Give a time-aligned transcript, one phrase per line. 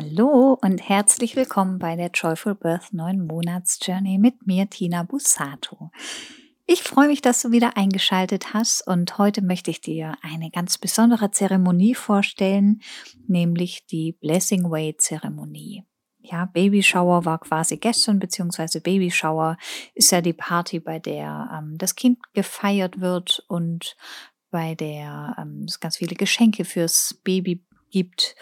[0.00, 5.90] Hallo und herzlich willkommen bei der Joyful Birth 9 Monats Journey mit mir, Tina Busato.
[6.66, 10.78] Ich freue mich, dass du wieder eingeschaltet hast und heute möchte ich dir eine ganz
[10.78, 12.80] besondere Zeremonie vorstellen,
[13.26, 15.82] nämlich die Blessing Way Zeremonie.
[16.20, 19.56] Ja, Baby Shower war quasi gestern, beziehungsweise Baby Shower
[19.94, 23.96] ist ja die Party, bei der ähm, das Kind gefeiert wird und
[24.52, 28.36] bei der ähm, es ganz viele Geschenke fürs Baby gibt.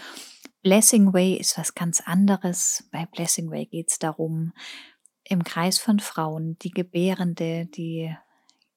[0.67, 2.89] Blessing Way ist was ganz anderes.
[2.91, 4.52] Bei Blessing Way geht es darum,
[5.23, 8.12] im Kreis von Frauen die Gebärende, die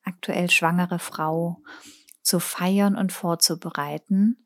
[0.04, 1.64] aktuell schwangere Frau
[2.22, 4.46] zu feiern und vorzubereiten.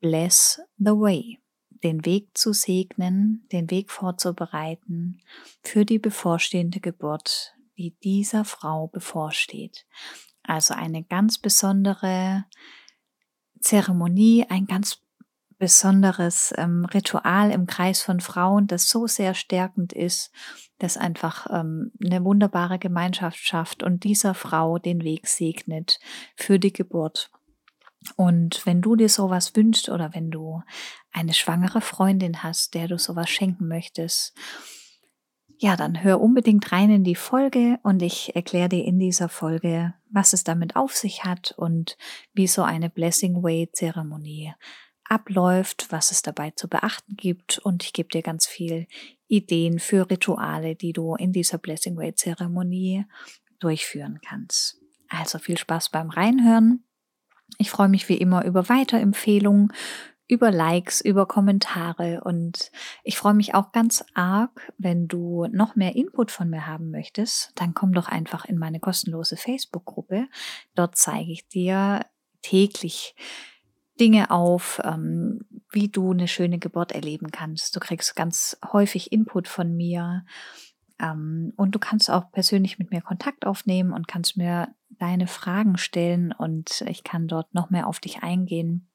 [0.00, 5.20] Bless the Way, den Weg zu segnen, den Weg vorzubereiten
[5.62, 9.86] für die bevorstehende Geburt, die dieser Frau bevorsteht.
[10.42, 12.46] Also eine ganz besondere
[13.60, 15.01] Zeremonie, ein ganz
[15.62, 20.32] besonderes ähm, Ritual im Kreis von Frauen, das so sehr stärkend ist,
[20.80, 26.00] das einfach ähm, eine wunderbare Gemeinschaft schafft und dieser Frau den Weg segnet
[26.34, 27.30] für die Geburt.
[28.16, 30.64] Und wenn du dir sowas wünschst oder wenn du
[31.12, 34.36] eine schwangere Freundin hast, der du sowas schenken möchtest,
[35.58, 39.94] ja, dann hör unbedingt rein in die Folge und ich erkläre dir in dieser Folge,
[40.10, 41.96] was es damit auf sich hat und
[42.32, 44.54] wie so eine Blessing Way Zeremonie
[45.12, 48.86] abläuft, was es dabei zu beachten gibt und ich gebe dir ganz viel
[49.28, 53.04] Ideen für Rituale, die du in dieser Blessing Way Zeremonie
[53.58, 54.80] durchführen kannst.
[55.10, 56.84] Also viel Spaß beim Reinhören.
[57.58, 59.74] Ich freue mich wie immer über Weiterempfehlungen,
[60.28, 62.70] über Likes, über Kommentare und
[63.04, 67.52] ich freue mich auch ganz arg, wenn du noch mehr Input von mir haben möchtest,
[67.56, 70.26] dann komm doch einfach in meine kostenlose Facebook-Gruppe.
[70.74, 72.06] Dort zeige ich dir
[72.40, 73.14] täglich
[74.02, 77.76] Dinge auf, ähm, wie du eine schöne Geburt erleben kannst.
[77.76, 80.24] Du kriegst ganz häufig Input von mir
[80.98, 85.78] ähm, und du kannst auch persönlich mit mir Kontakt aufnehmen und kannst mir deine Fragen
[85.78, 88.88] stellen und ich kann dort noch mehr auf dich eingehen.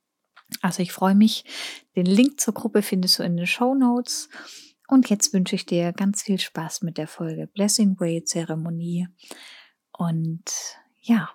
[0.61, 1.45] Also ich freue mich.
[1.95, 4.27] Den Link zur Gruppe findest du in den Show Notes.
[4.89, 9.07] Und jetzt wünsche ich dir ganz viel Spaß mit der Folge Blessing Way Zeremonie.
[9.93, 10.43] Und
[10.99, 11.29] ja,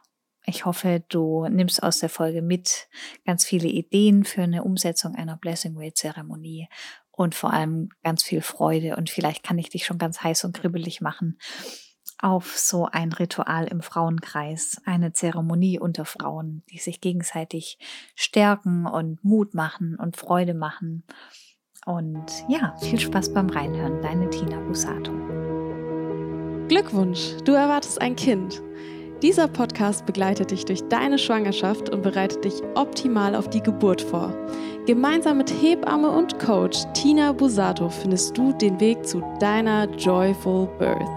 [0.44, 2.88] ich hoffe, du nimmst aus der Folge mit
[3.24, 6.68] ganz viele Ideen für eine Umsetzung einer Blessing Way Zeremonie
[7.10, 8.96] und vor allem ganz viel Freude.
[8.96, 11.38] Und vielleicht kann ich dich schon ganz heiß und kribbelig machen
[12.22, 17.78] auf so ein Ritual im Frauenkreis, eine Zeremonie unter Frauen, die sich gegenseitig
[18.14, 21.02] stärken und Mut machen und Freude machen.
[21.84, 24.00] Und ja, viel Spaß beim Reinhören.
[24.02, 25.12] Deine Tina Busato.
[26.68, 28.62] Glückwunsch, du erwartest ein Kind.
[29.22, 34.34] Dieser Podcast begleitet dich durch deine Schwangerschaft und bereitet dich optimal auf die Geburt vor.
[34.84, 41.08] Gemeinsam mit Hebamme und Coach Tina Busato findest du den Weg zu deiner Joyful Birth,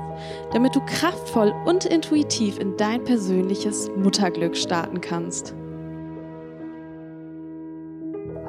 [0.53, 5.55] damit du kraftvoll und intuitiv in dein persönliches Mutterglück starten kannst.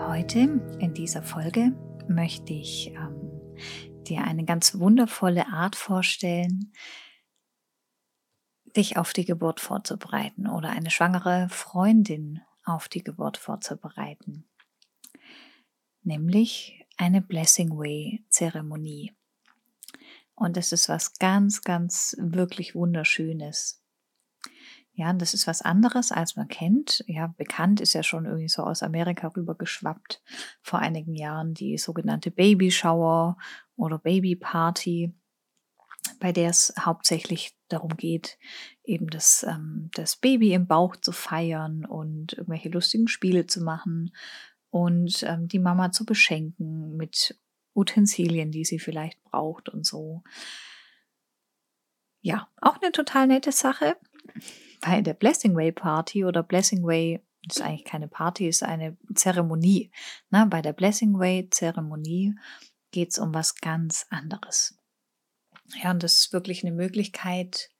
[0.07, 1.73] Heute in dieser Folge
[2.09, 3.31] möchte ich ähm,
[4.07, 6.73] dir eine ganz wundervolle Art vorstellen,
[8.77, 14.45] dich auf die Geburt vorzubereiten oder eine schwangere Freundin auf die Geburt vorzubereiten.
[16.03, 19.15] Nämlich eine Blessing Way Zeremonie.
[20.35, 23.83] Und es ist was ganz, ganz wirklich wunderschönes.
[24.93, 27.05] Ja, das ist was anderes, als man kennt.
[27.07, 30.23] Ja, bekannt ist ja schon irgendwie so aus Amerika rübergeschwappt
[30.63, 33.37] vor einigen Jahren die sogenannte Baby Shower
[33.77, 35.15] oder Baby Party
[36.21, 38.39] bei der es hauptsächlich darum geht,
[38.85, 44.15] eben das, ähm, das Baby im Bauch zu feiern und irgendwelche lustigen Spiele zu machen
[44.71, 47.39] und ähm, die Mama zu beschenken mit
[47.75, 50.23] Utensilien, die sie vielleicht braucht und so.
[52.21, 53.97] Ja, auch eine total nette Sache.
[54.81, 59.91] Bei der Blessing Way Party oder Blessing Way ist eigentlich keine Party, ist eine Zeremonie.
[60.31, 62.35] Na, bei der Blessing Way Zeremonie
[62.91, 64.77] geht es um was ganz anderes.
[65.83, 67.71] Ja, und das ist wirklich eine Möglichkeit,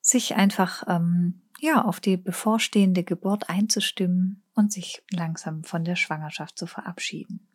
[0.00, 6.58] sich einfach ähm, ja auf die bevorstehende Geburt einzustimmen und sich langsam von der Schwangerschaft
[6.58, 7.46] zu verabschieden.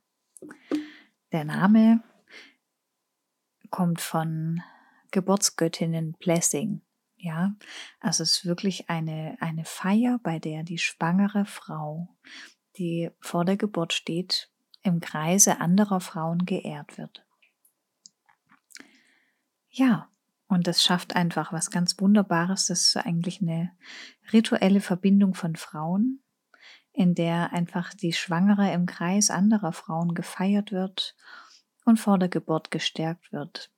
[1.32, 2.04] Der Name
[3.70, 4.62] kommt von
[5.12, 6.82] Geburtsgöttinnen Blessing.
[7.18, 7.56] Ja,
[8.00, 12.10] also es ist wirklich eine, eine Feier, bei der die schwangere Frau,
[12.78, 14.52] die vor der Geburt steht,
[14.84, 17.25] im Kreise anderer Frauen geehrt wird.
[19.78, 20.10] Ja,
[20.48, 22.68] und das schafft einfach was ganz Wunderbares.
[22.68, 23.72] Das ist eigentlich eine
[24.32, 26.24] rituelle Verbindung von Frauen,
[26.94, 31.18] in der einfach die Schwangere im Kreis anderer Frauen gefeiert wird
[31.84, 33.70] und vor der Geburt gestärkt wird.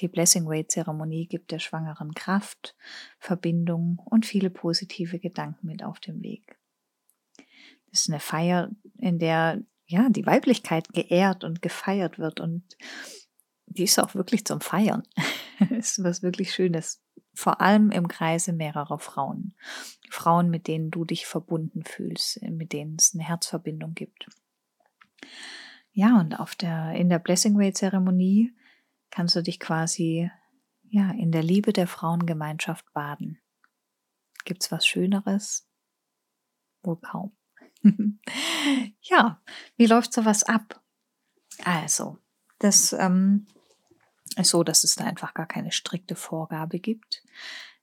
[0.00, 2.76] Die Blessing Way Zeremonie gibt der Schwangeren Kraft,
[3.18, 6.58] Verbindung und viele positive Gedanken mit auf dem Weg.
[7.90, 8.68] Das ist eine Feier,
[8.98, 12.76] in der ja die Weiblichkeit geehrt und gefeiert wird und
[13.70, 15.02] die ist auch wirklich zum Feiern.
[15.70, 17.02] ist was wirklich Schönes.
[17.34, 19.54] Vor allem im Kreise mehrerer Frauen.
[20.10, 24.28] Frauen, mit denen du dich verbunden fühlst, mit denen es eine Herzverbindung gibt.
[25.92, 28.54] Ja, und auf der, in der Blessing Way Zeremonie
[29.10, 30.30] kannst du dich quasi,
[30.88, 33.38] ja, in der Liebe der Frauengemeinschaft baden.
[34.44, 35.68] Gibt's was Schöneres?
[36.82, 37.36] Wohl kaum.
[39.02, 39.42] ja,
[39.76, 40.82] wie läuft sowas ab?
[41.64, 42.18] Also,
[42.58, 43.46] das ähm,
[44.42, 47.22] so, dass es da einfach gar keine strikte Vorgabe gibt,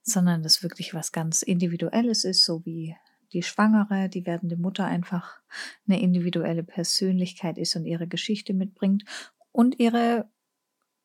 [0.02, 2.96] sondern das wirklich was ganz Individuelles ist, so wie
[3.32, 5.40] die Schwangere, die werdende Mutter einfach
[5.86, 9.04] eine individuelle Persönlichkeit ist und ihre Geschichte mitbringt
[9.52, 10.30] und ihre,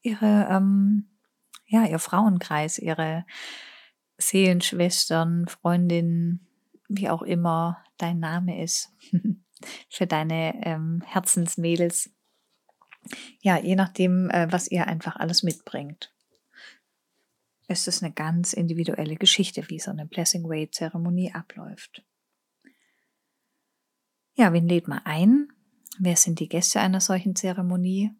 [0.02, 1.10] ihre, ähm,
[1.66, 3.26] ja, ihr Frauenkreis, ihre
[4.18, 6.48] Seelenschwestern, Freundinnen,
[6.88, 8.94] wie auch immer dein Name ist,
[9.90, 12.12] für deine ähm, Herzensmädels
[13.42, 16.14] ja, je nachdem, äh, was ihr einfach alles mitbringt.
[17.68, 22.04] ist Es eine ganz individuelle Geschichte, wie so eine Blessing Way Zeremonie abläuft.
[24.36, 25.48] Ja, wen lädt man ein?
[26.00, 28.12] Wer sind die Gäste einer solchen Zeremonie?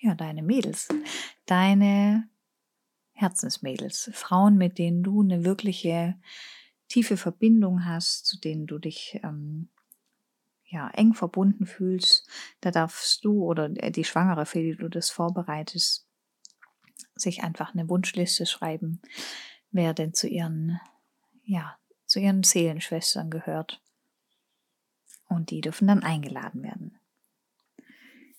[0.00, 0.88] Ja, deine Mädels,
[1.46, 2.28] deine
[3.12, 6.18] Herzensmädels, Frauen, mit denen du eine wirkliche
[6.88, 9.68] tiefe Verbindung hast, zu denen du dich ähm,
[10.72, 12.26] ja, eng verbunden fühlst,
[12.62, 16.06] da darfst du oder die Schwangere, für die du das vorbereitest,
[17.14, 19.02] sich einfach eine Wunschliste schreiben,
[19.70, 20.80] wer denn zu ihren,
[21.44, 21.76] ja,
[22.06, 23.82] zu ihren Seelenschwestern gehört.
[25.28, 26.98] Und die dürfen dann eingeladen werden.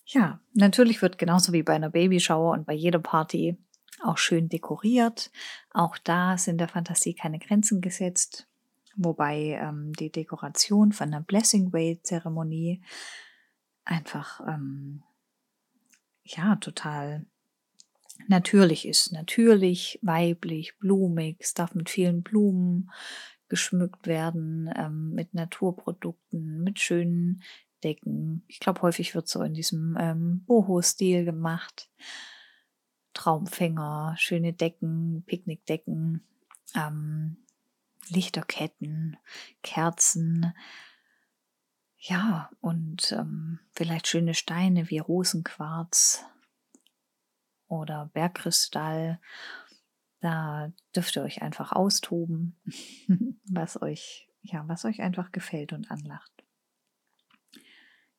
[0.05, 3.57] Ja, natürlich wird genauso wie bei einer Babyshower und bei jeder Party
[4.01, 5.31] auch schön dekoriert.
[5.71, 8.47] Auch da sind der Fantasie keine Grenzen gesetzt
[8.95, 12.81] wobei ähm, die Dekoration von der Blessing Way Zeremonie
[13.85, 15.03] einfach ähm,
[16.23, 17.25] ja total
[18.27, 19.11] natürlich ist.
[19.11, 22.91] Natürlich, weiblich, blumig, es darf mit vielen Blumen
[23.49, 27.43] geschmückt werden, ähm, mit Naturprodukten, mit schönen
[27.83, 28.43] Decken.
[28.47, 31.89] Ich glaube, häufig wird so in diesem ähm, Boho-Stil gemacht.
[33.13, 36.23] Traumfänger, schöne Decken, Picknickdecken.
[36.75, 37.42] Ähm,
[38.09, 39.17] Lichterketten,
[39.61, 40.53] Kerzen,
[42.05, 46.25] ja, und ähm, vielleicht schöne Steine wie Rosenquarz
[47.67, 49.21] oder Bergkristall.
[50.19, 52.57] Da dürft ihr euch einfach austoben,
[53.45, 56.43] was euch, ja, was euch einfach gefällt und anlacht.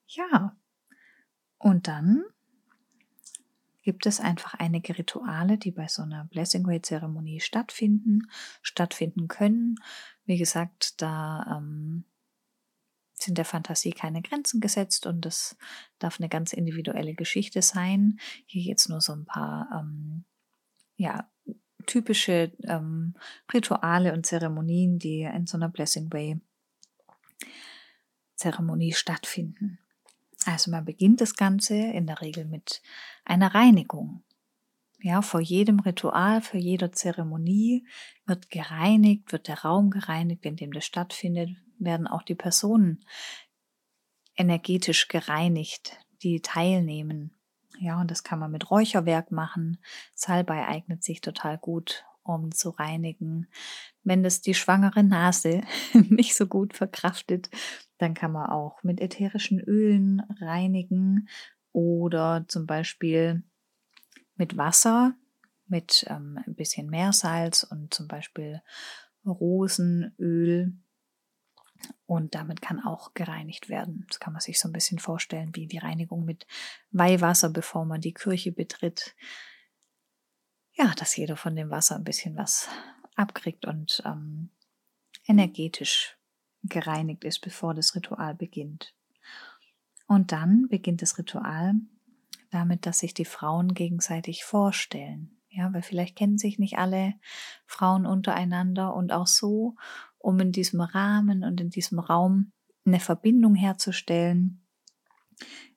[0.06, 0.56] Ja,
[1.58, 2.24] und dann
[3.84, 8.22] gibt es einfach einige Rituale, die bei so einer Blessing Way Zeremonie stattfinden,
[8.62, 9.76] stattfinden können.
[10.24, 12.04] Wie gesagt, da ähm,
[13.14, 15.56] sind der Fantasie keine Grenzen gesetzt und das
[15.98, 18.18] darf eine ganz individuelle Geschichte sein.
[18.46, 20.24] Hier jetzt nur so ein paar ähm,
[20.96, 21.30] ja,
[21.86, 23.14] typische ähm,
[23.52, 26.40] Rituale und Zeremonien, die in so einer Blessing Way
[28.34, 29.78] Zeremonie stattfinden.
[30.44, 32.82] Also man beginnt das Ganze in der Regel mit
[33.24, 34.22] einer Reinigung.
[35.00, 37.86] Ja, vor jedem Ritual, vor jeder Zeremonie
[38.24, 43.04] wird gereinigt, wird der Raum gereinigt, in dem das stattfindet, werden auch die Personen
[44.36, 47.36] energetisch gereinigt, die teilnehmen.
[47.78, 49.78] Ja, und das kann man mit Räucherwerk machen.
[50.14, 53.48] Salbei eignet sich total gut, um zu reinigen.
[54.02, 57.50] Wenn das die schwangere Nase nicht so gut verkraftet,
[57.98, 61.28] dann kann man auch mit ätherischen Ölen reinigen
[61.72, 63.42] oder zum Beispiel
[64.36, 65.14] mit Wasser,
[65.66, 68.62] mit ähm, ein bisschen Meersalz und zum Beispiel
[69.24, 70.72] Rosenöl.
[72.06, 74.06] Und damit kann auch gereinigt werden.
[74.08, 76.46] Das kann man sich so ein bisschen vorstellen wie die Reinigung mit
[76.90, 79.14] Weihwasser, bevor man die Kirche betritt.
[80.72, 82.68] Ja, dass jeder von dem Wasser ein bisschen was
[83.16, 84.50] abkriegt und ähm,
[85.26, 86.16] energetisch
[86.64, 88.94] gereinigt ist, bevor das Ritual beginnt.
[90.06, 91.74] Und dann beginnt das Ritual
[92.50, 95.30] damit, dass sich die Frauen gegenseitig vorstellen.
[95.50, 97.14] Ja, weil vielleicht kennen sich nicht alle
[97.66, 99.76] Frauen untereinander und auch so,
[100.18, 102.52] um in diesem Rahmen und in diesem Raum
[102.84, 104.66] eine Verbindung herzustellen,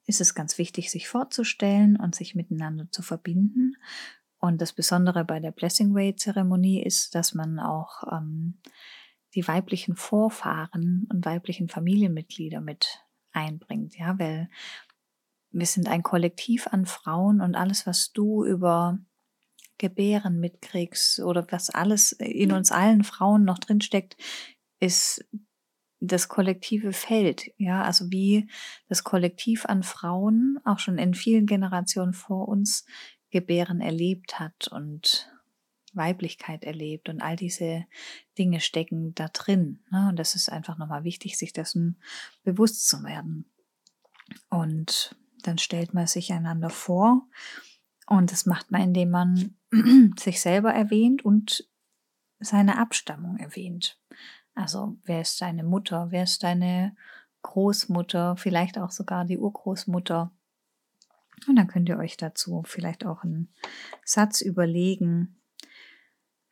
[0.06, 3.76] ist es ganz wichtig, sich vorzustellen und sich miteinander zu verbinden.
[4.40, 8.60] Und das Besondere bei der Blessing Way Zeremonie ist, dass man auch ähm,
[9.38, 14.50] die weiblichen Vorfahren und weiblichen Familienmitglieder mit einbringt, ja, weil
[15.52, 18.98] wir sind ein Kollektiv an Frauen und alles, was du über
[19.78, 24.18] Gebären mitkriegst oder was alles in uns allen Frauen noch drinsteckt,
[24.80, 25.24] ist
[26.00, 28.50] das kollektive Feld, ja, also wie
[28.90, 32.88] das Kollektiv an Frauen auch schon in vielen Generationen vor uns
[33.30, 35.30] Gebären erlebt hat und
[35.98, 37.86] Weiblichkeit erlebt und all diese
[38.38, 39.84] Dinge stecken da drin.
[39.92, 40.10] Ne?
[40.10, 42.00] Und das ist einfach nochmal wichtig, sich dessen
[42.44, 43.46] bewusst zu werden.
[44.50, 47.28] Und dann stellt man sich einander vor
[48.08, 49.56] und das macht man, indem man
[50.18, 51.68] sich selber erwähnt und
[52.40, 54.00] seine Abstammung erwähnt.
[54.56, 56.96] Also wer ist deine Mutter, wer ist deine
[57.44, 60.32] Großmutter, vielleicht auch sogar die Urgroßmutter.
[61.48, 63.54] Und dann könnt ihr euch dazu vielleicht auch einen
[64.04, 65.40] Satz überlegen.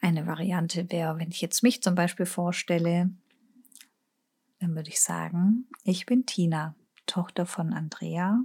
[0.01, 3.09] Eine Variante wäre, wenn ich jetzt mich zum Beispiel vorstelle,
[4.59, 6.75] dann würde ich sagen, ich bin Tina,
[7.05, 8.43] Tochter von Andrea,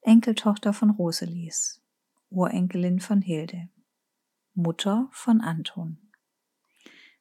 [0.00, 1.82] Enkeltochter von Roselies,
[2.30, 3.68] Urenkelin von Hilde,
[4.54, 5.98] Mutter von Anton.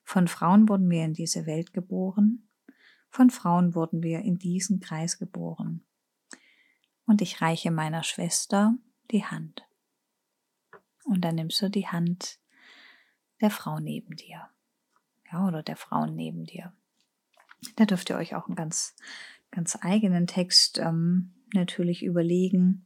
[0.04, 2.48] Von Frauen wurden wir in diese Welt geboren,
[3.10, 5.86] von Frauen wurden wir in diesen Kreis geboren.
[7.06, 8.78] Und ich reiche meiner Schwester
[9.12, 9.66] die Hand.
[11.06, 12.40] Und dann nimmst du die Hand
[13.42, 14.50] der Frau neben dir.
[15.32, 16.74] Ja, oder der Frauen neben dir.
[17.75, 18.96] Da dürft ihr euch auch einen ganz,
[19.51, 22.86] ganz eigenen Text ähm, natürlich überlegen.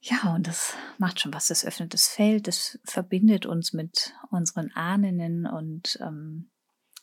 [0.00, 1.48] Ja, und das macht schon was.
[1.48, 6.50] Das öffnet das Feld, das verbindet uns mit unseren Ahnen und ähm,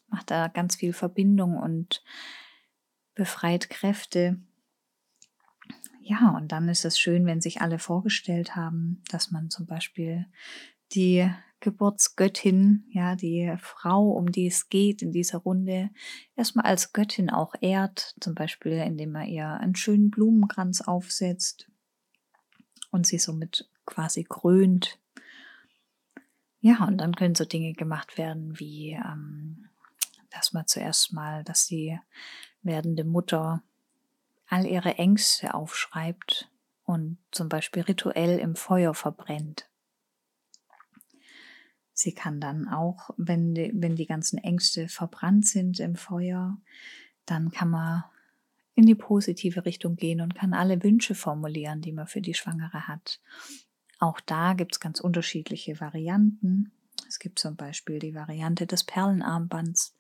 [0.07, 2.03] macht da ganz viel Verbindung und
[3.13, 4.39] befreit Kräfte.
[6.01, 10.25] Ja, und dann ist es schön, wenn sich alle vorgestellt haben, dass man zum Beispiel
[10.93, 15.89] die Geburtsgöttin, ja, die Frau, um die es geht in dieser Runde,
[16.35, 21.69] erstmal als Göttin auch ehrt, zum Beispiel indem er ihr einen schönen Blumenkranz aufsetzt
[22.91, 24.99] und sie somit quasi krönt.
[26.59, 29.69] Ja, und dann können so Dinge gemacht werden wie, ähm,
[30.29, 31.99] dass man zuerst mal, dass die
[32.61, 33.63] werdende Mutter
[34.47, 36.51] all ihre Ängste aufschreibt
[36.83, 39.69] und zum Beispiel rituell im Feuer verbrennt.
[41.99, 46.61] Sie kann dann auch, wenn die, wenn die ganzen Ängste verbrannt sind im Feuer,
[47.25, 48.03] dann kann man
[48.75, 52.87] in die positive Richtung gehen und kann alle Wünsche formulieren, die man für die Schwangere
[52.87, 53.19] hat.
[53.97, 56.71] Auch da gibt es ganz unterschiedliche Varianten.
[57.07, 59.95] Es gibt zum Beispiel die Variante des Perlenarmbands.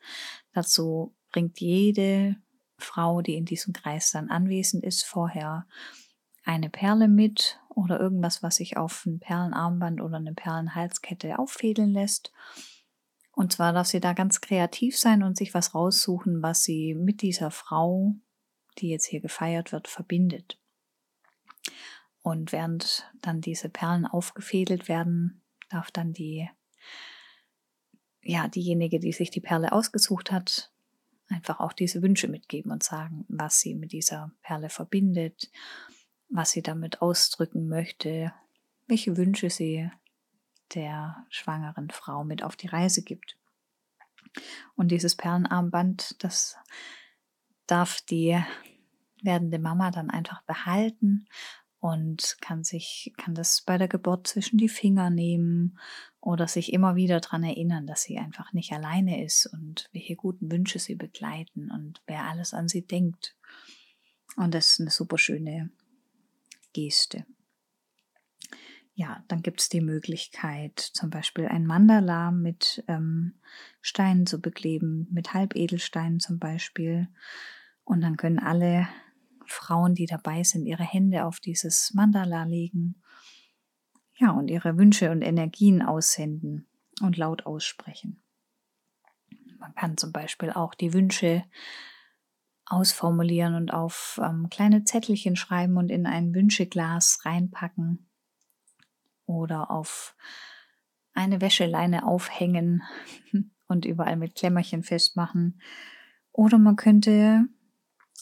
[0.53, 2.35] Dazu bringt jede
[2.77, 5.65] Frau, die in diesem Kreis dann anwesend ist, vorher
[6.47, 12.31] eine Perle mit oder irgendwas, was sich auf ein Perlenarmband oder eine Perlenhalskette auffädeln lässt.
[13.33, 17.21] Und zwar darf sie da ganz kreativ sein und sich was raussuchen, was sie mit
[17.21, 18.15] dieser Frau,
[18.79, 20.57] die jetzt hier gefeiert wird, verbindet.
[22.23, 26.49] Und während dann diese Perlen aufgefädelt werden, darf dann die,
[28.21, 30.71] ja, diejenige, die sich die Perle ausgesucht hat,
[31.27, 35.51] einfach auch diese Wünsche mitgeben und sagen, was sie mit dieser Perle verbindet
[36.29, 38.33] was sie damit ausdrücken möchte,
[38.87, 39.89] welche Wünsche sie
[40.73, 43.37] der schwangeren Frau mit auf die Reise gibt.
[44.75, 46.57] Und dieses Perlenarmband, das
[47.65, 48.41] darf die
[49.23, 51.27] werdende Mama dann einfach behalten
[51.79, 55.79] und kann sich, kann das bei der Geburt zwischen die Finger nehmen
[56.19, 60.51] oder sich immer wieder daran erinnern, dass sie einfach nicht alleine ist und welche guten
[60.51, 63.35] Wünsche sie begleiten und wer alles an sie denkt.
[64.35, 65.71] Und das ist eine super schöne
[66.77, 67.25] Geste.
[68.93, 73.39] Ja, dann gibt es die Möglichkeit, zum Beispiel ein Mandala mit ähm,
[73.81, 77.07] Steinen zu bekleben, mit Halbedelsteinen zum Beispiel.
[77.83, 78.87] Und dann können alle
[79.47, 83.01] Frauen, die dabei sind, ihre Hände auf dieses Mandala legen.
[84.17, 86.67] Ja, und ihre Wünsche und Energien aussenden
[87.01, 88.21] und laut aussprechen.
[89.57, 91.43] Man kann zum Beispiel auch die Wünsche
[92.69, 98.09] ausformulieren und auf ähm, kleine Zettelchen schreiben und in ein Wünscheglas reinpacken
[99.25, 100.15] oder auf
[101.13, 102.83] eine Wäscheleine aufhängen
[103.67, 105.61] und überall mit Klemmerchen festmachen.
[106.31, 107.47] Oder man könnte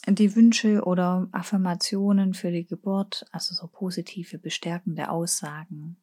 [0.08, 5.98] die Wünsche oder Affirmationen für die Geburt, also so positive, bestärkende Aussagen,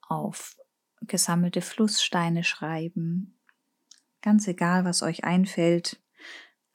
[0.00, 0.56] auf
[1.02, 3.38] gesammelte Flusssteine schreiben.
[4.22, 6.00] Ganz egal, was euch einfällt,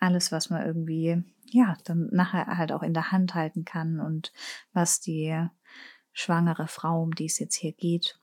[0.03, 4.33] alles, was man irgendwie, ja, dann nachher halt auch in der Hand halten kann und
[4.73, 5.47] was die
[6.11, 8.19] schwangere Frau, um die es jetzt hier geht,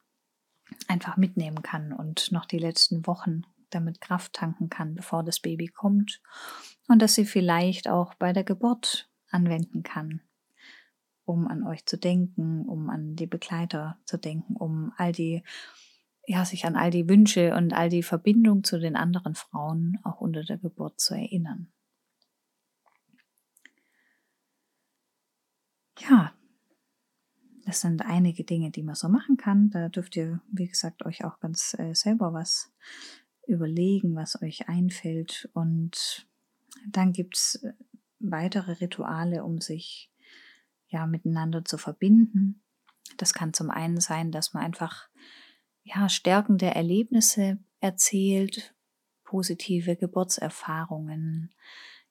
[0.88, 5.68] einfach mitnehmen kann und noch die letzten Wochen damit Kraft tanken kann, bevor das Baby
[5.68, 6.20] kommt.
[6.88, 10.20] Und dass sie vielleicht auch bei der Geburt anwenden kann,
[11.24, 15.44] um an euch zu denken, um an die Begleiter zu denken, um all die
[16.30, 20.20] ja, sich an all die Wünsche und all die Verbindung zu den anderen Frauen auch
[20.20, 21.72] unter der Geburt zu erinnern.
[25.98, 26.32] Ja,
[27.64, 29.70] das sind einige Dinge, die man so machen kann.
[29.70, 32.72] Da dürft ihr, wie gesagt, euch auch ganz äh, selber was
[33.48, 35.50] überlegen, was euch einfällt.
[35.52, 36.28] Und
[36.86, 37.72] dann gibt es äh,
[38.20, 40.12] weitere Rituale, um sich
[40.86, 42.62] ja miteinander zu verbinden.
[43.16, 45.10] Das kann zum einen sein, dass man einfach
[45.82, 48.74] ja stärkende Erlebnisse erzählt,
[49.24, 51.54] positive Geburtserfahrungen,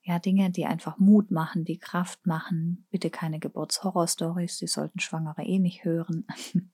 [0.02, 2.88] ja, Dinge, die einfach Mut machen, die Kraft machen.
[2.90, 6.26] Bitte keine Geburtshorror-Stories, die sollten Schwangere eh nicht hören.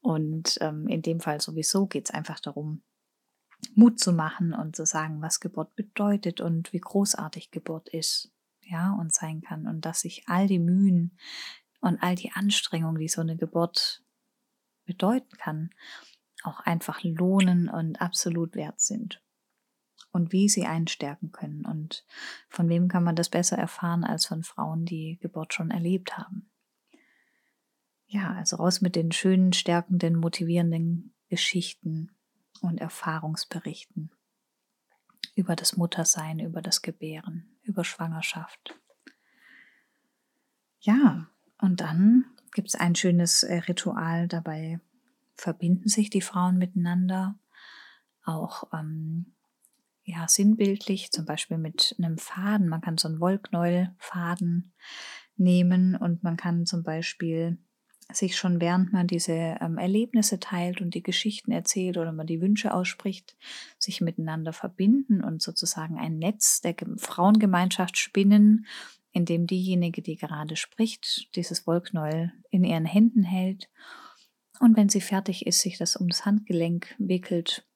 [0.00, 2.82] Und ähm, in dem Fall sowieso geht es einfach darum,
[3.74, 8.30] Mut zu machen und zu sagen, was Geburt bedeutet und wie großartig Geburt ist,
[8.62, 9.66] ja, und sein kann.
[9.66, 11.18] Und dass sich all die Mühen
[11.80, 14.04] und all die Anstrengungen, die so eine Geburt
[14.84, 15.70] bedeuten kann,
[16.48, 19.22] auch einfach lohnen und absolut wert sind
[20.10, 21.64] und wie sie einen stärken können.
[21.64, 22.04] Und
[22.48, 26.50] von wem kann man das besser erfahren als von Frauen, die Geburt schon erlebt haben.
[28.06, 32.10] Ja, also raus mit den schönen, stärkenden, motivierenden Geschichten
[32.62, 34.10] und Erfahrungsberichten
[35.34, 38.74] über das Muttersein, über das Gebären, über Schwangerschaft.
[40.80, 41.28] Ja,
[41.60, 44.80] und dann gibt es ein schönes äh, Ritual dabei,
[45.38, 47.38] verbinden sich die Frauen miteinander,
[48.24, 49.34] auch ähm,
[50.04, 52.68] ja, sinnbildlich, zum Beispiel mit einem Faden.
[52.68, 54.72] Man kann so einen Wollknäuelfaden
[55.36, 57.58] nehmen und man kann zum Beispiel
[58.10, 62.40] sich schon während man diese ähm, Erlebnisse teilt und die Geschichten erzählt oder man die
[62.40, 63.36] Wünsche ausspricht,
[63.78, 68.66] sich miteinander verbinden und sozusagen ein Netz der Frauengemeinschaft spinnen,
[69.12, 73.68] in dem diejenige, die gerade spricht, dieses Wollknäuel in ihren Händen hält
[74.60, 77.66] und wenn sie fertig ist, sich das ums Handgelenk wickelt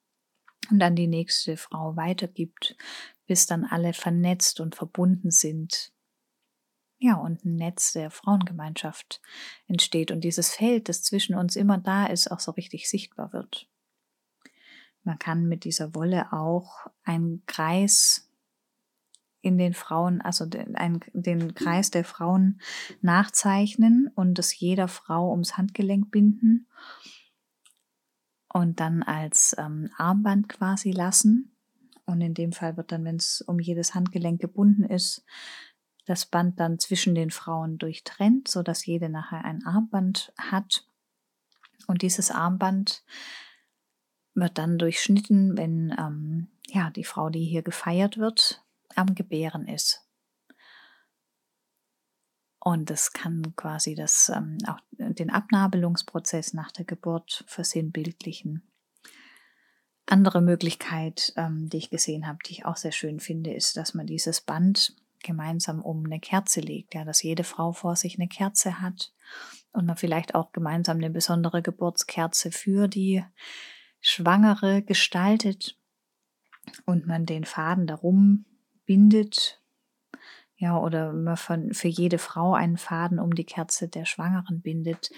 [0.70, 2.76] und dann die nächste Frau weitergibt,
[3.26, 5.92] bis dann alle vernetzt und verbunden sind.
[6.98, 9.20] Ja, und ein Netz der Frauengemeinschaft
[9.66, 13.68] entsteht und dieses Feld, das zwischen uns immer da ist, auch so richtig sichtbar wird.
[15.02, 18.31] Man kann mit dieser Wolle auch einen Kreis
[19.42, 20.74] in den Frauen, also den,
[21.12, 22.60] den Kreis der Frauen
[23.00, 26.68] nachzeichnen und es jeder Frau ums Handgelenk binden
[28.52, 31.56] und dann als ähm, Armband quasi lassen.
[32.06, 35.24] Und in dem Fall wird dann, wenn es um jedes Handgelenk gebunden ist,
[36.04, 40.86] das Band dann zwischen den Frauen durchtrennt, so dass jede nachher ein Armband hat.
[41.86, 43.04] Und dieses Armband
[44.34, 48.61] wird dann durchschnitten, wenn ähm, ja die Frau, die hier gefeiert wird,
[48.96, 50.06] am Gebären ist.
[52.64, 58.62] Und das kann quasi das, ähm, auch den Abnabelungsprozess nach der Geburt versinnbildlichen.
[60.06, 63.94] Andere Möglichkeit, ähm, die ich gesehen habe, die ich auch sehr schön finde, ist, dass
[63.94, 68.28] man dieses Band gemeinsam um eine Kerze legt, ja, dass jede Frau vor sich eine
[68.28, 69.12] Kerze hat
[69.72, 73.24] und man vielleicht auch gemeinsam eine besondere Geburtskerze für die
[74.00, 75.78] Schwangere gestaltet
[76.84, 78.44] und man den Faden darum
[78.86, 79.62] bindet
[80.62, 85.10] ja, oder man für jede Frau einen Faden um die Kerze der Schwangeren bindet.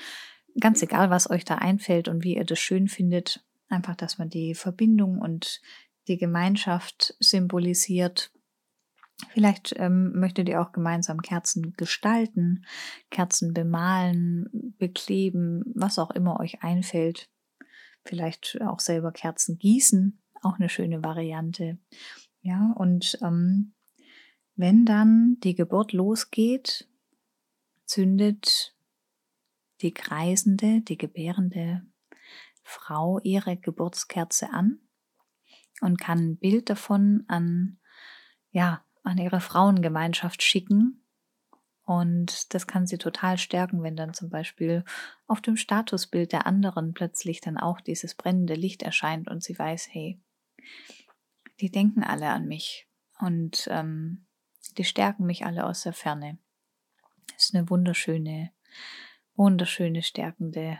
[0.59, 3.45] Ganz egal, was euch da einfällt und wie ihr das schön findet.
[3.69, 5.61] Einfach, dass man die Verbindung und
[6.09, 8.33] die Gemeinschaft symbolisiert.
[9.29, 12.65] Vielleicht ähm, möchtet ihr auch gemeinsam Kerzen gestalten,
[13.11, 17.29] Kerzen bemalen, bekleben, was auch immer euch einfällt.
[18.07, 21.77] Vielleicht auch selber Kerzen gießen, auch eine schöne Variante.
[22.45, 23.73] Ja, und ähm,
[24.55, 26.87] wenn dann die Geburt losgeht,
[27.87, 28.77] zündet
[29.81, 31.87] die kreisende, die gebärende
[32.63, 34.79] Frau ihre Geburtskerze an
[35.81, 37.79] und kann ein Bild davon an,
[38.51, 41.03] ja, an ihre Frauengemeinschaft schicken.
[41.87, 44.85] Und das kann sie total stärken, wenn dann zum Beispiel
[45.27, 49.89] auf dem Statusbild der anderen plötzlich dann auch dieses brennende Licht erscheint und sie weiß,
[49.91, 50.21] hey,
[51.61, 52.89] die denken alle an mich.
[53.21, 54.27] Und ähm,
[54.77, 56.39] die stärken mich alle aus der Ferne.
[57.33, 58.53] Das ist eine wunderschöne,
[59.35, 60.79] wunderschöne, stärkende,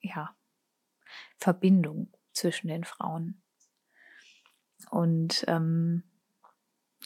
[0.00, 0.34] ja,
[1.36, 3.42] Verbindung zwischen den Frauen.
[4.90, 6.02] Und ähm,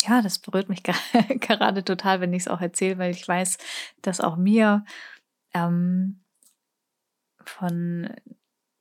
[0.03, 0.83] ja, das berührt mich
[1.41, 3.59] gerade total, wenn ich es auch erzähle, weil ich weiß,
[4.03, 4.85] dass auch mir
[5.55, 6.25] ähm,
[7.45, 8.15] von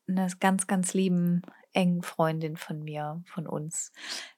[0.07, 1.41] einer ganz, ganz lieben
[1.75, 3.91] engen Freundin von mir, von uns,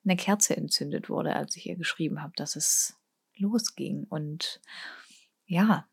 [0.03, 2.97] eine Kerze entzündet wurde, als ich ihr geschrieben habe, dass es
[3.35, 4.05] losging.
[4.09, 4.61] Und
[5.45, 5.87] ja,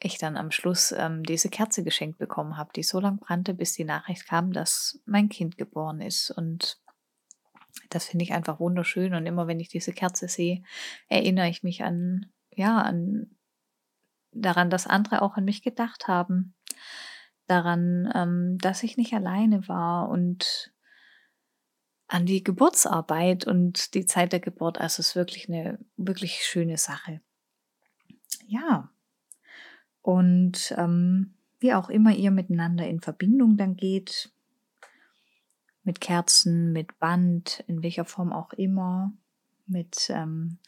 [0.00, 3.72] ich dann am Schluss ähm, diese Kerze geschenkt bekommen habe, die so lange brannte, bis
[3.74, 6.30] die Nachricht kam, dass mein Kind geboren ist.
[6.30, 6.78] Und
[7.88, 9.14] das finde ich einfach wunderschön.
[9.14, 10.62] Und immer wenn ich diese Kerze sehe,
[11.08, 13.30] erinnere ich mich an, ja, an
[14.32, 16.55] daran, dass andere auch an mich gedacht haben.
[17.46, 20.72] Daran, ähm, dass ich nicht alleine war und
[22.08, 24.80] an die Geburtsarbeit und die Zeit der Geburt.
[24.80, 27.20] Also es ist wirklich eine wirklich schöne Sache.
[28.46, 28.90] Ja.
[30.02, 34.30] Und ähm, wie auch immer ihr miteinander in Verbindung dann geht,
[35.82, 39.12] mit Kerzen, mit Band, in welcher Form auch immer,
[39.66, 40.58] mit ähm,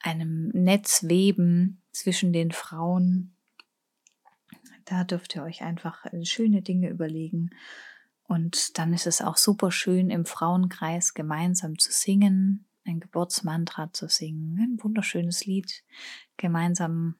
[0.00, 3.35] einem Netz weben zwischen den Frauen.
[4.86, 7.50] Da dürft ihr euch einfach äh, schöne Dinge überlegen.
[8.24, 14.08] Und dann ist es auch super schön, im Frauenkreis gemeinsam zu singen, ein Geburtsmantra zu
[14.08, 15.84] singen, ein wunderschönes Lied
[16.36, 17.16] gemeinsam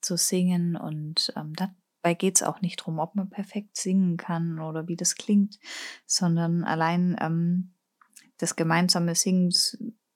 [0.00, 0.76] zu singen.
[0.76, 4.88] Und ähm, da, Dabei geht es auch nicht darum, ob man perfekt singen kann oder
[4.88, 5.60] wie das klingt,
[6.04, 7.74] sondern allein ähm,
[8.38, 9.52] das gemeinsame Singen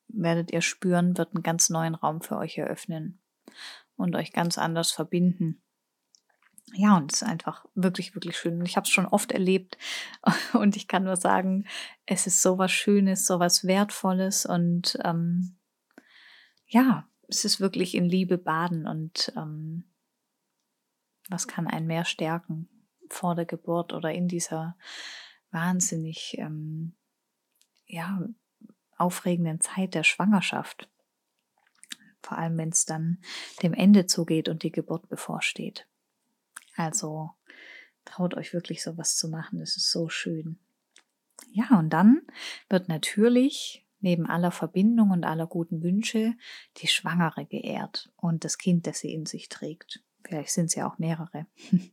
[0.09, 3.21] werdet ihr spüren, wird einen ganz neuen Raum für euch eröffnen
[3.95, 5.63] und euch ganz anders verbinden.
[6.75, 8.65] Ja, und es ist einfach wirklich, wirklich schön.
[8.67, 9.79] Ich habe es schon oft erlebt
[10.53, 11.67] und ich kann nur sagen,
[12.07, 15.57] es ist so was Schönes, so was Wertvolles und ähm,
[16.67, 19.85] ja, es ist wirklich in Liebe baden und ähm,
[21.29, 22.69] was kann einen mehr stärken
[23.09, 24.77] vor der Geburt oder in dieser
[25.51, 26.95] wahnsinnig ähm,
[27.87, 28.21] ja,
[28.97, 30.89] aufregenden Zeit der Schwangerschaft?
[32.23, 33.19] Vor allem, wenn es dann
[33.63, 35.87] dem Ende zugeht und die Geburt bevorsteht.
[36.77, 37.31] Also
[38.05, 39.59] traut euch wirklich sowas zu machen.
[39.59, 40.59] Das ist so schön.
[41.51, 42.23] Ja, und dann
[42.69, 46.35] wird natürlich neben aller Verbindung und aller guten Wünsche
[46.79, 50.03] die Schwangere geehrt und das Kind, das sie in sich trägt.
[50.25, 51.47] Vielleicht sind es ja auch mehrere.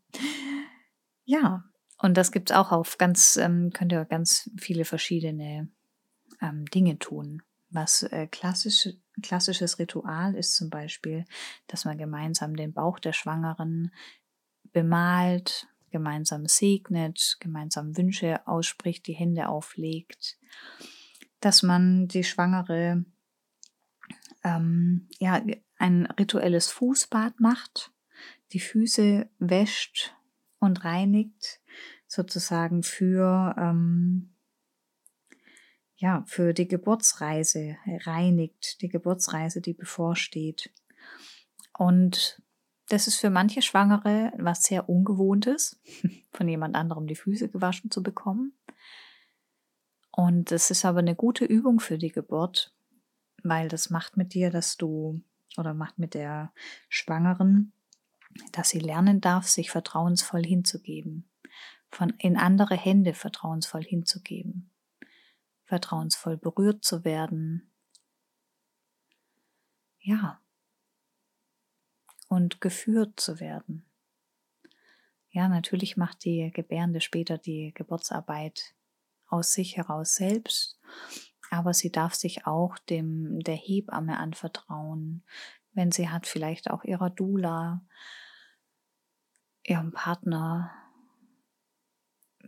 [1.26, 1.64] ja,
[1.98, 5.70] und das gibt es auch auf ganz, ähm, könnt ihr ganz viele verschiedene
[6.42, 7.42] ähm, Dinge tun.
[7.70, 8.90] Was äh, klassisch,
[9.22, 11.26] klassisches Ritual ist zum Beispiel,
[11.68, 13.92] dass man gemeinsam den Bauch der Schwangeren
[14.74, 20.38] bemalt, gemeinsam segnet, gemeinsam Wünsche ausspricht, die Hände auflegt,
[21.40, 23.06] dass man die Schwangere
[24.44, 25.42] ähm, ja,
[25.78, 27.92] ein rituelles Fußbad macht,
[28.52, 30.16] die Füße wäscht
[30.60, 31.62] und reinigt,
[32.08, 34.34] sozusagen für, ähm,
[35.96, 40.72] ja, für die Geburtsreise reinigt, die Geburtsreise, die bevorsteht.
[41.78, 42.42] Und
[42.94, 45.82] das ist für manche Schwangere was sehr Ungewohntes,
[46.32, 48.54] von jemand anderem die Füße gewaschen zu bekommen.
[50.12, 52.72] Und das ist aber eine gute Übung für die Geburt,
[53.42, 55.24] weil das macht mit dir, dass du
[55.58, 56.54] oder macht mit der
[56.88, 57.74] Schwangeren,
[58.52, 61.28] dass sie lernen darf, sich vertrauensvoll hinzugeben,
[61.90, 64.70] von in andere Hände vertrauensvoll hinzugeben,
[65.64, 67.72] vertrauensvoll berührt zu werden.
[70.00, 70.43] Ja.
[72.34, 73.86] Und geführt zu werden.
[75.30, 78.74] Ja, natürlich macht die Gebärende später die Geburtsarbeit
[79.28, 80.80] aus sich heraus selbst,
[81.52, 85.24] aber sie darf sich auch dem der Hebamme anvertrauen,
[85.74, 87.86] wenn sie hat, vielleicht auch ihrer Dula,
[89.62, 90.72] ihrem Partner,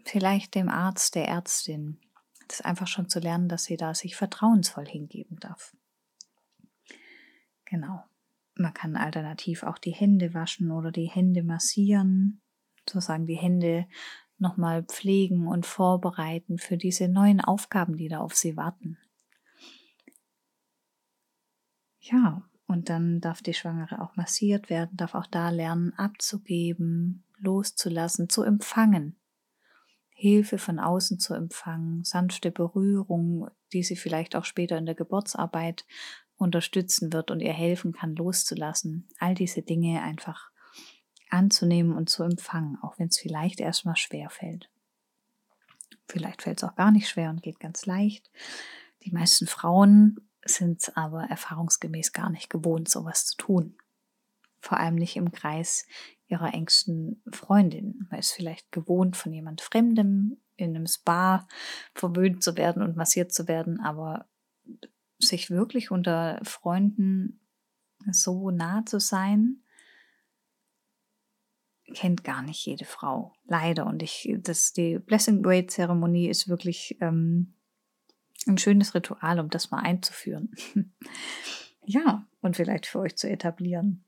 [0.04, 2.02] vielleicht dem Arzt, der Ärztin.
[2.48, 5.78] Das einfach schon zu lernen, dass sie da sich vertrauensvoll hingeben darf.
[7.66, 8.04] Genau.
[8.56, 12.42] Man kann alternativ auch die Hände waschen oder die Hände massieren,
[12.80, 13.86] sozusagen die Hände
[14.38, 18.98] nochmal pflegen und vorbereiten für diese neuen Aufgaben, die da auf sie warten.
[22.00, 28.30] Ja, und dann darf die Schwangere auch massiert werden, darf auch da lernen abzugeben, loszulassen,
[28.30, 29.18] zu empfangen.
[30.10, 35.86] Hilfe von außen zu empfangen, sanfte Berührung, die sie vielleicht auch später in der Geburtsarbeit
[36.38, 39.08] unterstützen wird und ihr helfen kann, loszulassen.
[39.20, 40.52] All diese Dinge einfach
[41.30, 44.70] anzunehmen und zu empfangen, auch wenn es vielleicht erstmal schwer fällt.
[46.08, 48.30] Vielleicht fällt es auch gar nicht schwer und geht ganz leicht.
[49.04, 53.78] Die meisten Frauen sind aber erfahrungsgemäß gar nicht gewohnt, sowas zu tun.
[54.60, 55.88] Vor allem nicht im Kreis
[56.28, 58.08] ihrer engsten Freundin.
[58.10, 61.48] Man ist vielleicht gewohnt, von jemand Fremdem in einem Spa
[61.94, 64.28] verwöhnt zu werden und massiert zu werden, aber
[65.26, 67.40] sich wirklich unter Freunden
[68.12, 69.64] so nah zu sein,
[71.94, 73.86] kennt gar nicht jede Frau, leider.
[73.86, 77.54] Und ich, das, die Blessing Weight Zeremonie ist wirklich ähm,
[78.48, 80.52] ein schönes Ritual, um das mal einzuführen.
[81.86, 84.04] ja, und vielleicht für euch zu etablieren.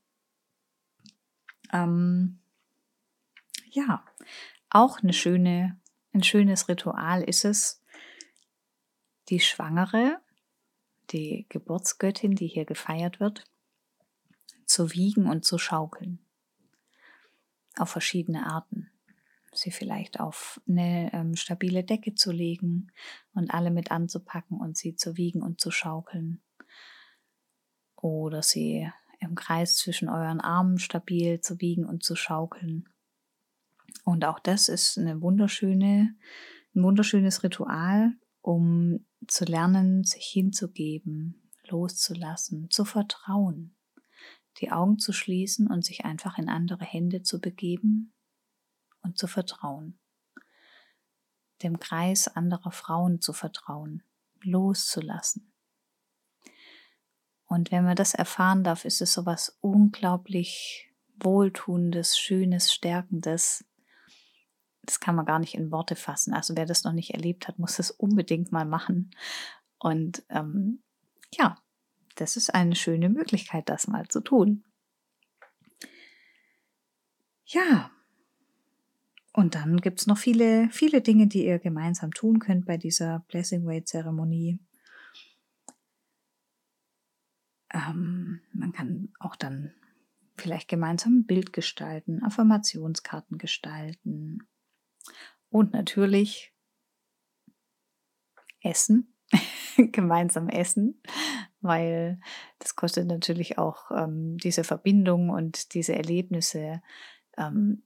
[1.72, 2.38] Ähm,
[3.70, 4.04] ja,
[4.70, 5.78] auch eine schöne,
[6.12, 7.82] ein schönes Ritual ist es,
[9.28, 10.20] die Schwangere,
[11.12, 13.44] die Geburtsgöttin, die hier gefeiert wird,
[14.64, 16.18] zu wiegen und zu schaukeln.
[17.76, 18.90] Auf verschiedene Arten.
[19.52, 22.92] Sie vielleicht auf eine ähm, stabile Decke zu legen
[23.32, 26.42] und alle mit anzupacken und sie zu wiegen und zu schaukeln.
[27.96, 28.90] Oder sie
[29.20, 32.88] im Kreis zwischen euren Armen stabil zu wiegen und zu schaukeln.
[34.04, 36.14] Und auch das ist eine wunderschöne,
[36.74, 43.76] ein wunderschönes Ritual, um zu lernen, sich hinzugeben, loszulassen, zu vertrauen,
[44.60, 48.12] die Augen zu schließen und sich einfach in andere Hände zu begeben
[49.02, 49.98] und zu vertrauen,
[51.62, 54.02] dem Kreis anderer Frauen zu vertrauen,
[54.40, 55.52] loszulassen.
[57.46, 63.64] Und wenn man das erfahren darf, ist es so was unglaublich Wohltuendes, Schönes, Stärkendes.
[64.88, 66.32] Das kann man gar nicht in Worte fassen.
[66.32, 69.10] Also wer das noch nicht erlebt hat, muss das unbedingt mal machen.
[69.78, 70.82] Und ähm,
[71.30, 71.58] ja,
[72.14, 74.64] das ist eine schöne Möglichkeit, das mal zu tun.
[77.44, 77.90] Ja,
[79.34, 83.26] und dann gibt es noch viele, viele Dinge, die ihr gemeinsam tun könnt bei dieser
[83.28, 84.58] Blessing Way Zeremonie.
[87.74, 89.74] Ähm, man kann auch dann
[90.38, 94.48] vielleicht gemeinsam ein Bild gestalten, Affirmationskarten gestalten
[95.50, 96.52] und natürlich
[98.62, 99.14] essen,
[99.76, 101.00] gemeinsam essen,
[101.60, 102.20] weil
[102.58, 106.82] das kostet natürlich auch ähm, diese Verbindung und diese Erlebnisse,
[107.36, 107.82] ähm,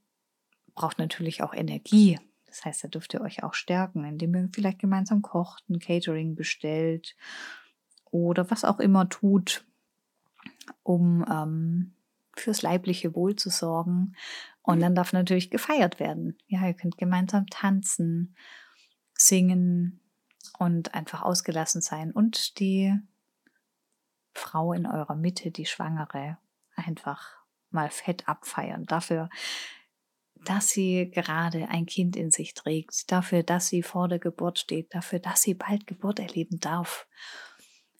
[0.75, 2.19] braucht natürlich auch Energie.
[2.47, 6.35] Das heißt, da dürft ihr euch auch stärken, indem ihr vielleicht gemeinsam kocht, ein Catering
[6.35, 7.17] bestellt
[8.11, 9.65] oder was auch immer tut,
[10.83, 11.95] um ähm,
[12.37, 14.15] fürs leibliche Wohl zu sorgen.
[14.63, 16.39] Und dann darf natürlich gefeiert werden.
[16.47, 18.37] Ja, ihr könnt gemeinsam tanzen,
[19.15, 20.01] singen
[20.59, 22.97] und einfach ausgelassen sein und die
[24.35, 26.39] Frau in eurer Mitte, die Schwangere,
[26.75, 28.85] einfach mal fett abfeiern.
[28.85, 29.29] Dafür,
[30.45, 34.95] dass sie gerade ein Kind in sich trägt, dafür, dass sie vor der Geburt steht,
[34.95, 37.07] dafür, dass sie bald Geburt erleben darf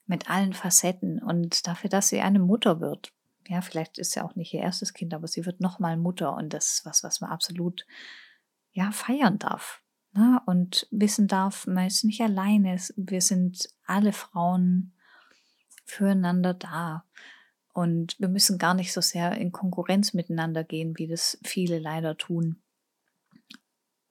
[0.07, 3.13] mit allen Facetten und dafür, dass sie eine Mutter wird.
[3.49, 6.53] Ja, vielleicht ist ja auch nicht ihr erstes Kind, aber sie wird nochmal Mutter und
[6.53, 7.87] das ist was, was man absolut
[8.73, 9.83] ja feiern darf.
[10.15, 10.41] Ne?
[10.47, 12.77] Und wissen darf, man ist nicht alleine.
[12.97, 14.95] Wir sind alle Frauen
[15.85, 17.05] füreinander da.
[17.73, 22.19] Und wir müssen gar nicht so sehr in Konkurrenz miteinander gehen, wie das viele leider
[22.19, 22.63] tun,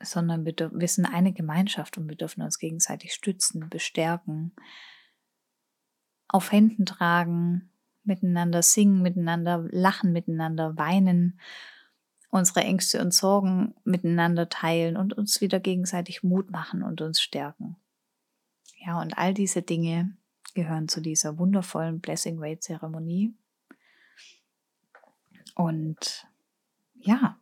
[0.02, 4.56] sondern wir, wir sind eine Gemeinschaft und wir dürfen uns gegenseitig stützen, bestärken,
[6.28, 7.71] auf Händen tragen,
[8.04, 11.40] miteinander singen, miteinander lachen, miteinander weinen,
[12.30, 17.76] unsere Ängste und Sorgen miteinander teilen und uns wieder gegenseitig Mut machen und uns stärken.
[18.78, 20.16] Ja, und all diese Dinge
[20.54, 23.34] gehören zu dieser wundervollen Blessing Way Zeremonie.
[25.56, 26.28] Und
[26.96, 27.38] ja,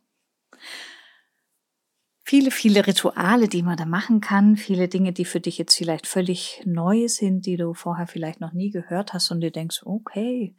[2.30, 6.06] viele, viele Rituale, die man da machen kann, viele Dinge, die für dich jetzt vielleicht
[6.06, 10.54] völlig neu sind, die du vorher vielleicht noch nie gehört hast und dir denkst, okay,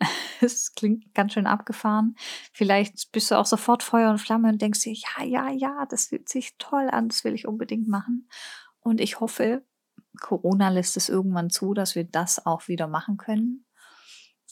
[0.40, 2.14] es klingt ganz schön abgefahren.
[2.52, 6.06] Vielleicht bist du auch sofort Feuer und Flamme und denkst dir, ja, ja, ja, das
[6.06, 8.28] fühlt sich toll an, das will ich unbedingt machen.
[8.78, 9.64] Und ich hoffe,
[10.20, 13.66] Corona lässt es irgendwann zu, dass wir das auch wieder machen können.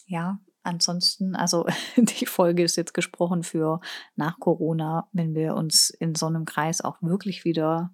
[0.06, 3.80] Ja, Ansonsten, also die Folge ist jetzt gesprochen für
[4.16, 7.92] nach Corona, wenn wir uns in so einem Kreis auch wirklich wieder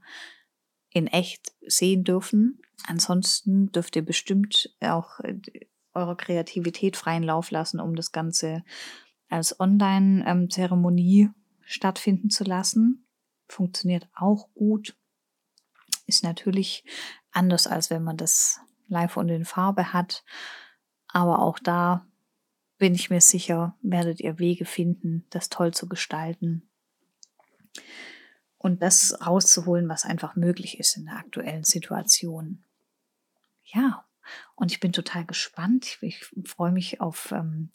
[0.92, 2.60] in echt sehen dürfen.
[2.86, 5.38] Ansonsten dürft ihr bestimmt auch äh,
[5.92, 8.64] eure Kreativität freien Lauf lassen, um das Ganze
[9.28, 11.30] als Online-Zeremonie
[11.62, 13.06] stattfinden zu lassen.
[13.48, 14.96] Funktioniert auch gut.
[16.06, 16.84] Ist natürlich
[17.32, 20.24] anders, als wenn man das live und in Farbe hat.
[21.08, 22.06] Aber auch da
[22.80, 26.68] bin ich mir sicher, werdet ihr Wege finden, das toll zu gestalten
[28.56, 32.64] und das rauszuholen, was einfach möglich ist in der aktuellen Situation.
[33.64, 34.06] Ja,
[34.54, 35.98] und ich bin total gespannt.
[36.00, 37.70] Ich, freue mich auf, ähm,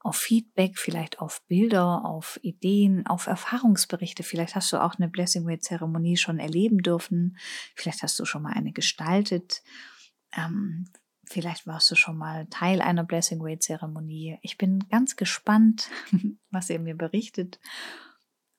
[0.00, 4.22] auf Feedback, vielleicht auf Bilder, auf Ideen, auf Erfahrungsberichte.
[4.22, 7.36] Vielleicht hast du auch eine Blessing Way Zeremonie schon erleben dürfen.
[7.74, 9.62] Vielleicht hast du schon mal eine gestaltet.
[10.34, 10.88] Ähm,
[11.28, 14.38] Vielleicht warst du schon mal Teil einer Blessing Way Zeremonie.
[14.42, 15.90] Ich bin ganz gespannt,
[16.50, 17.58] was ihr mir berichtet.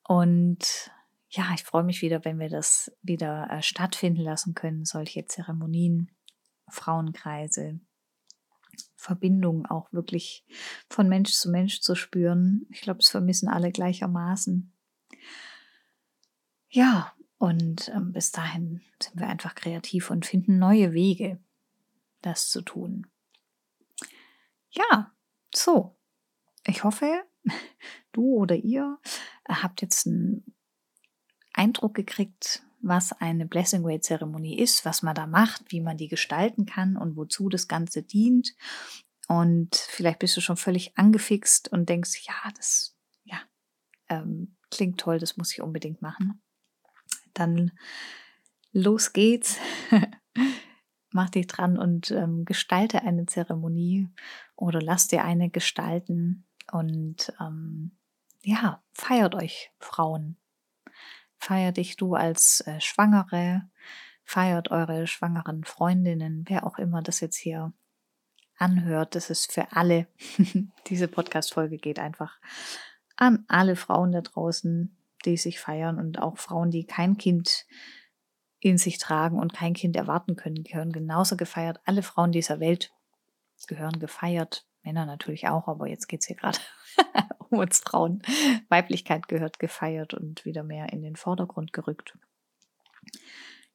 [0.06, 0.90] Und
[1.30, 6.10] ja, ich freue mich wieder, wenn wir das wieder äh, stattfinden lassen können, solche Zeremonien,
[6.68, 7.80] Frauenkreise,
[8.96, 10.44] Verbindungen auch wirklich
[10.88, 12.66] von Mensch zu Mensch zu spüren.
[12.70, 14.72] Ich glaube, es vermissen alle gleichermaßen.
[16.68, 21.40] Ja, und ähm, bis dahin sind wir einfach kreativ und finden neue Wege,
[22.22, 23.06] das zu tun.
[24.70, 25.12] Ja,
[25.54, 25.96] so.
[26.66, 27.24] Ich hoffe,
[28.12, 28.98] du oder ihr
[29.48, 30.44] habt jetzt einen
[31.52, 36.08] Eindruck gekriegt, was eine Blessing Way Zeremonie ist, was man da macht, wie man die
[36.08, 38.54] gestalten kann und wozu das Ganze dient.
[39.26, 43.40] Und vielleicht bist du schon völlig angefixt und denkst, ja, das, ja,
[44.08, 46.40] ähm, klingt toll, das muss ich unbedingt machen.
[47.34, 47.72] Dann
[48.72, 49.58] los geht's.
[51.10, 54.08] Mach dich dran und ähm, gestalte eine Zeremonie
[54.56, 57.92] oder lass dir eine gestalten und ähm,
[58.42, 60.36] ja, feiert euch Frauen
[61.38, 63.62] Feiert dich du als äh, Schwangere,
[64.24, 67.72] feiert eure schwangeren Freundinnen, wer auch immer das jetzt hier
[68.56, 69.14] anhört.
[69.14, 70.08] Das ist für alle.
[70.88, 72.38] Diese Podcast-Folge geht einfach
[73.16, 77.66] an alle Frauen da draußen, die sich feiern und auch Frauen, die kein Kind
[78.60, 81.80] in sich tragen und kein Kind erwarten können, gehören genauso gefeiert.
[81.84, 82.92] Alle Frauen dieser Welt
[83.66, 84.66] gehören gefeiert.
[84.82, 86.58] Männer natürlich auch, aber jetzt geht es hier gerade
[87.50, 88.22] um uns Frauen.
[88.68, 92.16] Weiblichkeit gehört gefeiert und wieder mehr in den Vordergrund gerückt.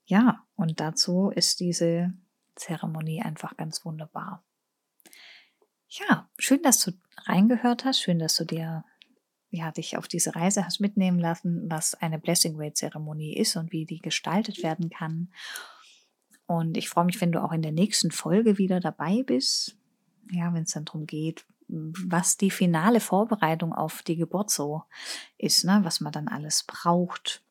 [0.06, 2.13] Ja, und dazu ist diese
[2.56, 4.43] Zeremonie einfach ganz wunderbar.
[5.88, 6.91] Ja, schön, dass du
[7.26, 8.84] reingehört hast, schön, dass du dir
[9.54, 13.72] ja, dich auf diese Reise hast mitnehmen lassen, was eine Blessing Way Zeremonie ist und
[13.72, 15.30] wie die gestaltet werden kann.
[16.48, 19.78] Und ich freue mich, wenn du auch in der nächsten Folge wieder dabei bist.
[20.32, 24.84] Ja, wenn es dann darum geht, was die finale Vorbereitung auf die Geburt so
[25.38, 25.82] ist, ne?
[25.84, 27.44] was man dann alles braucht,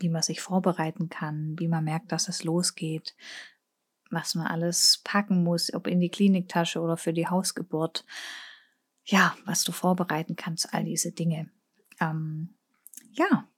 [0.00, 3.14] wie man sich vorbereiten kann, wie man merkt, dass es losgeht,
[4.10, 8.04] was man alles packen muss, ob in die Kliniktasche oder für die Hausgeburt.
[9.04, 11.50] Ja, was du vorbereiten kannst, all diese Dinge.
[12.00, 12.54] Ähm,
[13.12, 13.48] ja,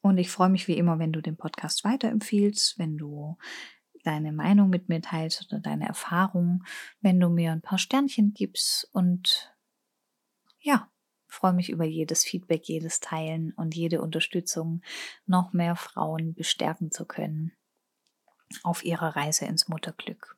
[0.00, 3.36] und ich freue mich wie immer, wenn du den Podcast weiterempfiehlst, wenn du
[4.04, 6.64] deine Meinung mit mir teilst oder deine Erfahrungen,
[7.00, 9.54] wenn du mir ein paar Sternchen gibst und
[10.60, 10.90] ja,
[11.28, 14.82] freue mich über jedes Feedback, jedes Teilen und jede Unterstützung,
[15.26, 17.52] noch mehr Frauen bestärken zu können
[18.62, 20.36] auf ihrer Reise ins Mutterglück.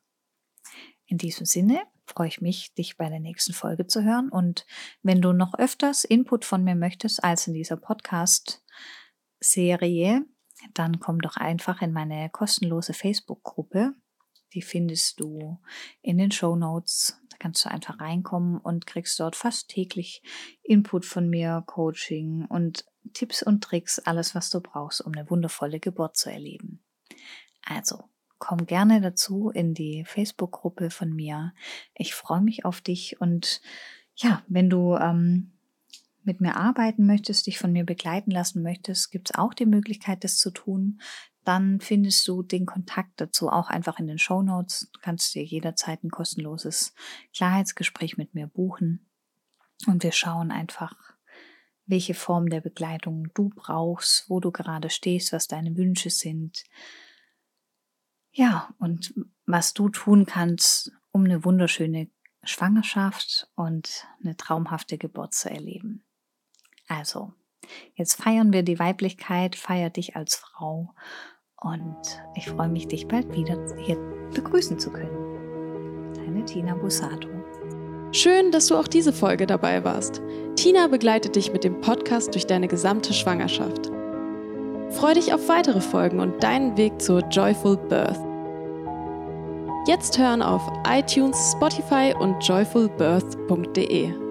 [1.05, 4.65] In diesem Sinne freue ich mich, dich bei der nächsten Folge zu hören und
[5.03, 10.25] wenn du noch öfters Input von mir möchtest als in dieser Podcast-Serie,
[10.73, 13.93] dann komm doch einfach in meine kostenlose Facebook-Gruppe.
[14.53, 15.59] Die findest du
[16.01, 17.19] in den Show Notes.
[17.29, 20.23] Da kannst du einfach reinkommen und kriegst dort fast täglich
[20.63, 25.79] Input von mir, Coaching und Tipps und Tricks, alles, was du brauchst, um eine wundervolle
[25.79, 26.83] Geburt zu erleben.
[27.63, 31.53] Also, komm gerne dazu in die Facebook-Gruppe von mir.
[31.95, 33.61] Ich freue mich auf dich und
[34.15, 35.53] ja, wenn du ähm,
[36.23, 40.23] mit mir arbeiten möchtest, dich von mir begleiten lassen möchtest, gibt es auch die Möglichkeit,
[40.23, 40.99] das zu tun.
[41.43, 44.89] Dann findest du den Kontakt dazu auch einfach in den Show Notes.
[44.93, 46.93] Du kannst dir jederzeit ein kostenloses
[47.35, 49.05] Klarheitsgespräch mit mir buchen.
[49.85, 50.95] Und wir schauen einfach,
[51.85, 56.63] welche Form der Begleitung du brauchst, wo du gerade stehst, was deine Wünsche sind.
[58.37, 59.13] Ja, und
[59.45, 62.09] was du tun kannst, um eine wunderschöne
[62.43, 66.03] Schwangerschaft und eine traumhafte Geburt zu erleben.
[66.89, 67.31] Also,
[67.93, 70.93] jetzt feiern wir die Weiblichkeit, feier dich als Frau
[71.55, 71.95] und
[72.35, 73.95] ich freue mich, dich bald wieder hier
[74.33, 76.13] begrüßen zu können.
[76.13, 77.29] Deine Tina Busato.
[78.11, 80.21] Schön, dass du auch diese Folge dabei warst.
[80.57, 83.94] Tina begleitet dich mit dem Podcast durch deine gesamte Schwangerschaft.
[84.91, 88.19] Freu dich auf weitere Folgen und deinen Weg zur Joyful Birth.
[89.87, 94.24] Jetzt hören auf iTunes, Spotify und joyfulbirth.de.